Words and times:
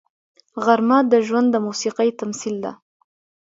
غرمه 0.65 0.97
د 1.11 1.13
ژوند 1.27 1.47
د 1.51 1.55
موسیقۍ 1.67 2.09
تمثیل 2.21 2.55
ده 2.63 2.71